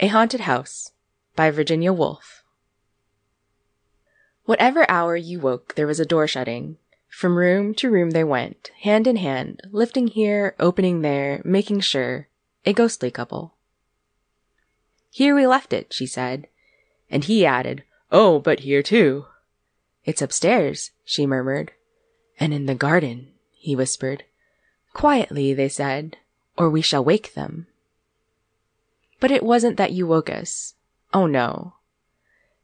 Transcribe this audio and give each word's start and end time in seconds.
A 0.00 0.06
Haunted 0.06 0.42
House 0.42 0.92
by 1.34 1.50
Virginia 1.50 1.92
Woolf. 1.92 2.44
Whatever 4.44 4.88
hour 4.88 5.16
you 5.16 5.40
woke, 5.40 5.74
there 5.74 5.88
was 5.88 5.98
a 5.98 6.06
door 6.06 6.28
shutting. 6.28 6.76
From 7.08 7.36
room 7.36 7.74
to 7.74 7.90
room 7.90 8.12
they 8.12 8.22
went, 8.22 8.70
hand 8.82 9.08
in 9.08 9.16
hand, 9.16 9.60
lifting 9.72 10.06
here, 10.06 10.54
opening 10.60 11.00
there, 11.00 11.42
making 11.44 11.80
sure. 11.80 12.28
A 12.64 12.72
ghostly 12.72 13.10
couple. 13.10 13.54
Here 15.10 15.34
we 15.34 15.48
left 15.48 15.72
it, 15.72 15.92
she 15.92 16.06
said. 16.06 16.46
And 17.10 17.24
he 17.24 17.44
added, 17.44 17.82
Oh, 18.12 18.38
but 18.38 18.60
here 18.60 18.84
too. 18.84 19.26
It's 20.04 20.22
upstairs, 20.22 20.92
she 21.04 21.26
murmured. 21.26 21.72
And 22.38 22.54
in 22.54 22.66
the 22.66 22.76
garden, 22.76 23.32
he 23.50 23.74
whispered. 23.74 24.22
Quietly, 24.92 25.54
they 25.54 25.68
said, 25.68 26.18
or 26.56 26.70
we 26.70 26.82
shall 26.82 27.04
wake 27.04 27.34
them. 27.34 27.66
But 29.20 29.30
it 29.30 29.42
wasn't 29.42 29.76
that 29.76 29.92
you 29.92 30.06
woke 30.06 30.30
us. 30.30 30.74
Oh 31.12 31.26
no. 31.26 31.74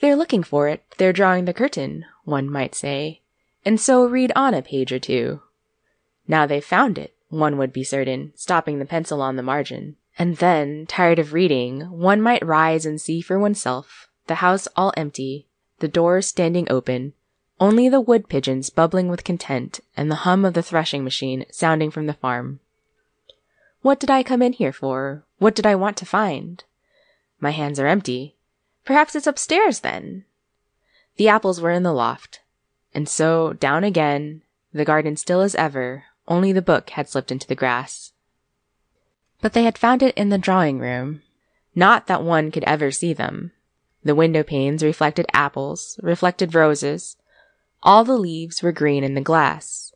They're 0.00 0.16
looking 0.16 0.42
for 0.42 0.68
it, 0.68 0.82
they're 0.96 1.12
drawing 1.12 1.44
the 1.44 1.54
curtain, 1.54 2.06
one 2.24 2.48
might 2.48 2.74
say, 2.74 3.20
and 3.64 3.78
so 3.78 4.06
read 4.06 4.32
on 4.34 4.54
a 4.54 4.62
page 4.62 4.92
or 4.92 4.98
two. 4.98 5.42
Now 6.26 6.46
they've 6.46 6.64
found 6.64 6.96
it, 6.98 7.14
one 7.28 7.58
would 7.58 7.72
be 7.72 7.84
certain, 7.84 8.32
stopping 8.34 8.78
the 8.78 8.86
pencil 8.86 9.20
on 9.20 9.36
the 9.36 9.42
margin. 9.42 9.96
And 10.18 10.36
then, 10.36 10.86
tired 10.86 11.18
of 11.18 11.32
reading, 11.32 11.82
one 11.82 12.20
might 12.20 12.44
rise 12.44 12.84
and 12.84 13.00
see 13.00 13.20
for 13.20 13.38
oneself, 13.38 14.08
the 14.26 14.36
house 14.36 14.68
all 14.76 14.92
empty, 14.96 15.46
the 15.78 15.88
doors 15.88 16.26
standing 16.26 16.66
open, 16.70 17.14
only 17.58 17.88
the 17.88 18.00
wood 18.00 18.28
pigeons 18.28 18.70
bubbling 18.70 19.08
with 19.08 19.24
content, 19.24 19.80
and 19.96 20.10
the 20.10 20.26
hum 20.26 20.44
of 20.44 20.54
the 20.54 20.62
threshing 20.62 21.04
machine 21.04 21.44
sounding 21.50 21.90
from 21.90 22.06
the 22.06 22.14
farm. 22.14 22.60
What 23.82 23.98
did 23.98 24.10
I 24.10 24.22
come 24.22 24.42
in 24.42 24.52
here 24.52 24.72
for? 24.72 25.24
What 25.38 25.54
did 25.54 25.66
I 25.66 25.74
want 25.74 25.96
to 25.98 26.06
find? 26.06 26.62
My 27.38 27.50
hands 27.50 27.80
are 27.80 27.86
empty. 27.86 28.36
Perhaps 28.84 29.14
it's 29.14 29.26
upstairs 29.26 29.80
then. 29.80 30.24
The 31.16 31.28
apples 31.28 31.60
were 31.60 31.70
in 31.70 31.82
the 31.82 31.92
loft. 31.92 32.40
And 32.94 33.08
so 33.08 33.54
down 33.54 33.84
again, 33.84 34.42
the 34.72 34.84
garden 34.84 35.16
still 35.16 35.40
as 35.40 35.54
ever, 35.54 36.04
only 36.28 36.52
the 36.52 36.62
book 36.62 36.90
had 36.90 37.08
slipped 37.08 37.32
into 37.32 37.46
the 37.46 37.54
grass. 37.54 38.12
But 39.40 39.54
they 39.54 39.64
had 39.64 39.78
found 39.78 40.02
it 40.02 40.16
in 40.16 40.28
the 40.28 40.38
drawing 40.38 40.78
room. 40.78 41.22
Not 41.74 42.06
that 42.06 42.22
one 42.22 42.50
could 42.50 42.64
ever 42.64 42.90
see 42.90 43.12
them. 43.12 43.52
The 44.02 44.14
window 44.14 44.42
panes 44.42 44.82
reflected 44.82 45.26
apples, 45.32 45.98
reflected 46.02 46.54
roses. 46.54 47.16
All 47.82 48.04
the 48.04 48.18
leaves 48.18 48.62
were 48.62 48.72
green 48.72 49.04
in 49.04 49.14
the 49.14 49.20
glass. 49.20 49.92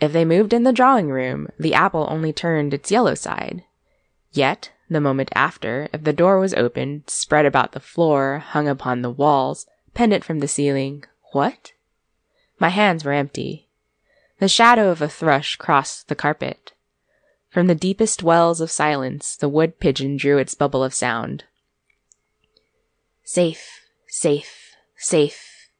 If 0.00 0.12
they 0.12 0.24
moved 0.24 0.52
in 0.52 0.64
the 0.64 0.72
drawing 0.72 1.08
room, 1.08 1.48
the 1.58 1.74
apple 1.74 2.06
only 2.10 2.32
turned 2.32 2.74
its 2.74 2.90
yellow 2.90 3.14
side. 3.14 3.64
Yet, 4.32 4.72
the 4.90 5.00
moment 5.00 5.30
after, 5.34 5.88
if 5.92 6.04
the 6.04 6.12
door 6.12 6.38
was 6.38 6.52
opened, 6.52 7.04
spread 7.08 7.46
about 7.46 7.72
the 7.72 7.80
floor, 7.80 8.38
hung 8.38 8.68
upon 8.68 9.00
the 9.00 9.10
walls, 9.10 9.66
pendant 9.94 10.22
from 10.22 10.40
the 10.40 10.48
ceiling, 10.48 11.04
what? 11.32 11.72
My 12.58 12.68
hands 12.68 13.04
were 13.04 13.12
empty. 13.12 13.68
The 14.38 14.48
shadow 14.48 14.90
of 14.90 15.00
a 15.00 15.08
thrush 15.08 15.56
crossed 15.56 16.08
the 16.08 16.14
carpet. 16.14 16.74
From 17.48 17.66
the 17.66 17.74
deepest 17.74 18.22
wells 18.22 18.60
of 18.60 18.70
silence, 18.70 19.34
the 19.34 19.48
wood 19.48 19.80
pigeon 19.80 20.18
drew 20.18 20.36
its 20.36 20.54
bubble 20.54 20.84
of 20.84 20.92
sound. 20.92 21.44
Safe, 23.24 23.80
safe, 24.06 24.76
safe. 24.98 25.70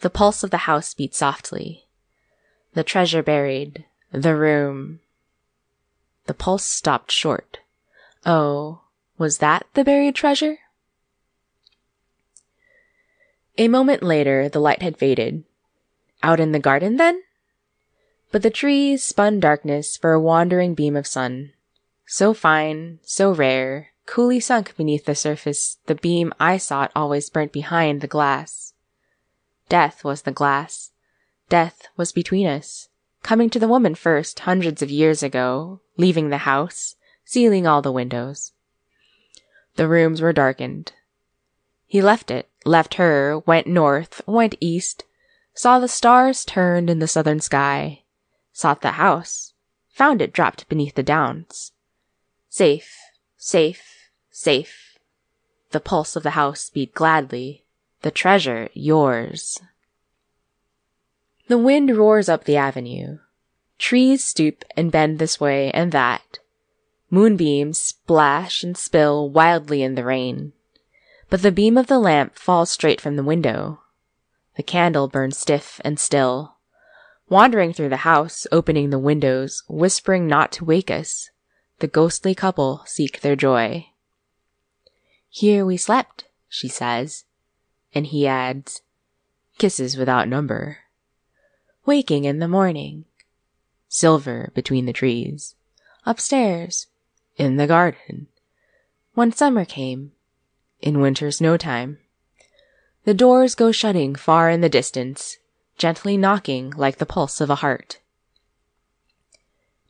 The 0.00 0.10
pulse 0.10 0.44
of 0.44 0.50
the 0.50 0.58
house 0.68 0.94
beat 0.94 1.16
softly 1.16 1.85
the 2.76 2.84
treasure 2.84 3.22
buried, 3.22 3.86
the 4.12 4.36
room. 4.36 5.00
The 6.26 6.34
pulse 6.34 6.66
stopped 6.66 7.10
short. 7.10 7.60
Oh, 8.26 8.82
was 9.16 9.38
that 9.38 9.66
the 9.72 9.82
buried 9.82 10.14
treasure? 10.14 10.58
A 13.56 13.68
moment 13.68 14.02
later, 14.02 14.50
the 14.50 14.60
light 14.60 14.82
had 14.82 14.98
faded. 14.98 15.44
Out 16.22 16.38
in 16.38 16.52
the 16.52 16.58
garden, 16.58 16.98
then? 16.98 17.22
But 18.30 18.42
the 18.42 18.50
trees 18.50 19.02
spun 19.02 19.40
darkness 19.40 19.96
for 19.96 20.12
a 20.12 20.20
wandering 20.20 20.74
beam 20.74 20.96
of 20.96 21.06
sun. 21.06 21.54
So 22.04 22.34
fine, 22.34 22.98
so 23.02 23.32
rare, 23.32 23.92
coolly 24.04 24.38
sunk 24.38 24.76
beneath 24.76 25.06
the 25.06 25.14
surface, 25.14 25.78
the 25.86 25.94
beam 25.94 26.30
I 26.38 26.58
sought 26.58 26.92
always 26.94 27.30
burnt 27.30 27.52
behind 27.52 28.02
the 28.02 28.06
glass. 28.06 28.74
Death 29.70 30.04
was 30.04 30.22
the 30.22 30.30
glass, 30.30 30.90
Death 31.48 31.86
was 31.96 32.12
between 32.12 32.46
us, 32.46 32.88
coming 33.22 33.48
to 33.50 33.58
the 33.58 33.68
woman 33.68 33.94
first 33.94 34.40
hundreds 34.40 34.82
of 34.82 34.90
years 34.90 35.22
ago, 35.22 35.80
leaving 35.96 36.28
the 36.28 36.38
house, 36.38 36.96
sealing 37.24 37.66
all 37.66 37.82
the 37.82 37.92
windows. 37.92 38.52
The 39.76 39.88
rooms 39.88 40.20
were 40.20 40.32
darkened. 40.32 40.92
He 41.86 42.02
left 42.02 42.30
it, 42.30 42.48
left 42.64 42.94
her, 42.94 43.38
went 43.46 43.66
north, 43.66 44.20
went 44.26 44.56
east, 44.60 45.04
saw 45.54 45.78
the 45.78 45.88
stars 45.88 46.44
turned 46.44 46.90
in 46.90 46.98
the 46.98 47.08
southern 47.08 47.40
sky, 47.40 48.02
sought 48.52 48.82
the 48.82 48.92
house, 48.92 49.52
found 49.88 50.20
it 50.20 50.32
dropped 50.32 50.68
beneath 50.68 50.94
the 50.94 51.02
downs. 51.02 51.72
Safe, 52.48 52.96
safe, 53.36 54.10
safe. 54.30 54.98
The 55.70 55.80
pulse 55.80 56.16
of 56.16 56.22
the 56.22 56.30
house 56.30 56.70
beat 56.70 56.94
gladly. 56.94 57.64
The 58.02 58.10
treasure 58.10 58.68
yours. 58.72 59.60
The 61.48 61.58
wind 61.58 61.96
roars 61.96 62.28
up 62.28 62.44
the 62.44 62.56
avenue. 62.56 63.18
Trees 63.78 64.24
stoop 64.24 64.64
and 64.76 64.90
bend 64.90 65.18
this 65.18 65.38
way 65.38 65.70
and 65.70 65.92
that. 65.92 66.40
Moonbeams 67.08 67.78
splash 67.78 68.64
and 68.64 68.76
spill 68.76 69.30
wildly 69.30 69.82
in 69.82 69.94
the 69.94 70.04
rain. 70.04 70.54
But 71.30 71.42
the 71.42 71.52
beam 71.52 71.78
of 71.78 71.86
the 71.86 72.00
lamp 72.00 72.36
falls 72.36 72.70
straight 72.70 73.00
from 73.00 73.14
the 73.14 73.22
window. 73.22 73.80
The 74.56 74.64
candle 74.64 75.06
burns 75.06 75.38
stiff 75.38 75.80
and 75.84 76.00
still. 76.00 76.56
Wandering 77.28 77.72
through 77.72 77.90
the 77.90 77.98
house, 77.98 78.48
opening 78.50 78.90
the 78.90 78.98
windows, 78.98 79.62
whispering 79.68 80.26
not 80.26 80.50
to 80.52 80.64
wake 80.64 80.90
us, 80.90 81.30
the 81.78 81.86
ghostly 81.86 82.34
couple 82.34 82.82
seek 82.86 83.20
their 83.20 83.36
joy. 83.36 83.86
Here 85.28 85.64
we 85.64 85.76
slept, 85.76 86.24
she 86.48 86.68
says, 86.68 87.24
and 87.94 88.06
he 88.06 88.26
adds, 88.26 88.82
kisses 89.58 89.96
without 89.96 90.28
number 90.28 90.78
waking 91.86 92.24
in 92.24 92.40
the 92.40 92.48
morning. 92.48 93.04
Silver 93.88 94.50
between 94.54 94.86
the 94.86 94.92
trees. 94.92 95.54
Upstairs. 96.04 96.88
In 97.36 97.56
the 97.56 97.66
garden. 97.66 98.26
When 99.14 99.32
summer 99.32 99.64
came. 99.64 100.12
In 100.80 101.00
winter's 101.00 101.40
no 101.40 101.56
time. 101.56 101.98
The 103.04 103.14
doors 103.14 103.54
go 103.54 103.70
shutting 103.70 104.16
far 104.16 104.50
in 104.50 104.62
the 104.62 104.68
distance, 104.68 105.38
gently 105.78 106.16
knocking 106.16 106.72
like 106.76 106.98
the 106.98 107.06
pulse 107.06 107.40
of 107.40 107.50
a 107.50 107.56
heart. 107.56 108.00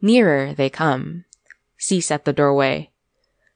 Nearer 0.02 0.52
they 0.52 0.68
come, 0.68 1.24
cease 1.78 2.10
at 2.10 2.26
the 2.26 2.34
doorway. 2.34 2.90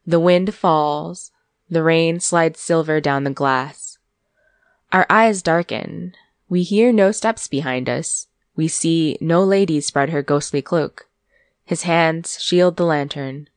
The 0.06 0.18
wind 0.18 0.54
falls, 0.54 1.30
the 1.68 1.82
rain 1.82 2.20
slides 2.20 2.58
silver 2.58 3.00
down 3.02 3.24
the 3.24 3.30
glass. 3.30 3.98
Our 4.92 5.06
eyes 5.10 5.42
darken, 5.42 6.14
we 6.48 6.62
hear 6.62 6.90
no 6.90 7.12
steps 7.12 7.46
behind 7.46 7.88
us, 7.88 8.26
we 8.60 8.68
see 8.68 9.16
no 9.22 9.42
lady 9.42 9.80
spread 9.80 10.10
her 10.10 10.22
ghostly 10.22 10.60
cloak. 10.60 11.08
His 11.64 11.84
hands 11.84 12.38
shield 12.42 12.76
the 12.76 12.84
lantern. 12.84 13.48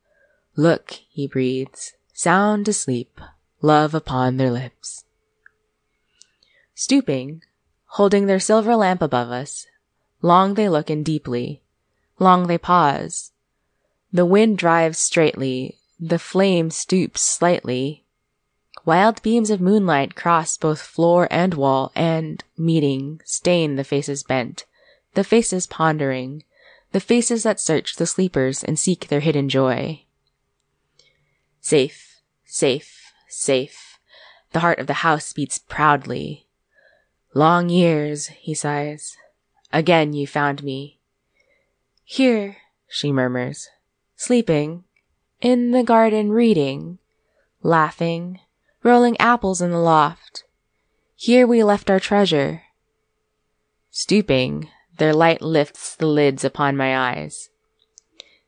Look, 0.55 0.91
he 1.09 1.27
breathes, 1.27 1.91
sound 2.13 2.69
asleep, 2.69 3.19
love 3.61 3.93
upon 3.93 4.37
their 4.37 4.49
lips. 4.49 5.03
Stooping, 6.73 7.41
holding 7.97 8.27
their 8.27 8.39
silver 8.39 8.77
lamp 8.77 9.01
above 9.01 9.29
us, 9.29 9.67
long 10.21 10.53
they 10.53 10.69
look 10.69 10.89
and 10.89 11.03
deeply, 11.03 11.61
long 12.17 12.47
they 12.47 12.57
pause. 12.57 13.33
The 14.13 14.25
wind 14.25 14.57
drives 14.57 14.99
straightly, 14.99 15.79
the 15.99 16.17
flame 16.17 16.71
stoops 16.71 17.19
slightly. 17.19 18.05
Wild 18.85 19.21
beams 19.21 19.49
of 19.49 19.59
moonlight 19.59 20.15
cross 20.15 20.55
both 20.55 20.79
floor 20.79 21.27
and 21.29 21.55
wall, 21.55 21.91
and, 21.93 22.41
meeting, 22.57 23.19
stain 23.25 23.75
the 23.75 23.83
faces 23.83 24.23
bent 24.23 24.63
the 25.13 25.23
faces 25.23 25.67
pondering, 25.67 26.43
the 26.91 26.99
faces 26.99 27.43
that 27.43 27.59
search 27.59 27.95
the 27.95 28.05
sleepers 28.05 28.63
and 28.63 28.77
seek 28.77 29.07
their 29.07 29.19
hidden 29.19 29.49
joy. 29.49 30.03
Safe, 31.61 32.21
safe, 32.45 33.11
safe. 33.27 33.99
The 34.51 34.59
heart 34.59 34.79
of 34.79 34.87
the 34.87 35.01
house 35.05 35.33
beats 35.33 35.57
proudly. 35.57 36.47
Long 37.33 37.69
years, 37.69 38.27
he 38.27 38.53
sighs. 38.53 39.17
Again 39.71 40.13
you 40.13 40.27
found 40.27 40.63
me. 40.63 40.99
Here, 42.03 42.57
she 42.87 43.11
murmurs, 43.11 43.69
sleeping, 44.15 44.83
in 45.41 45.71
the 45.71 45.83
garden 45.83 46.31
reading, 46.31 46.99
laughing, 47.63 48.39
rolling 48.83 49.17
apples 49.19 49.61
in 49.61 49.71
the 49.71 49.79
loft. 49.79 50.43
Here 51.15 51.47
we 51.47 51.63
left 51.63 51.89
our 51.89 51.99
treasure. 51.99 52.63
Stooping, 53.89 54.69
their 54.97 55.13
light 55.13 55.41
lifts 55.41 55.95
the 55.95 56.05
lids 56.05 56.43
upon 56.43 56.77
my 56.77 56.97
eyes. 56.97 57.49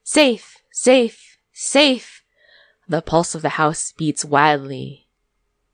Safe! 0.04 0.58
Safe! 0.72 1.38
Safe! 1.52 2.24
The 2.88 3.02
pulse 3.02 3.34
of 3.34 3.42
the 3.42 3.58
house 3.58 3.92
beats 3.92 4.24
wildly. 4.24 5.08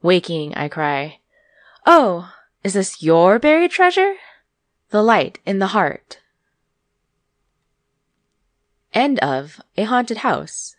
Waking, 0.01 0.55
I 0.55 0.67
cry, 0.67 1.19
Oh, 1.85 2.33
is 2.63 2.73
this 2.73 3.01
your 3.01 3.39
buried 3.39 3.71
treasure? 3.71 4.15
The 4.89 5.01
light 5.01 5.39
in 5.45 5.59
the 5.59 5.67
heart. 5.67 6.19
End 8.93 9.19
of 9.19 9.61
A 9.77 9.83
Haunted 9.83 10.17
House 10.17 10.75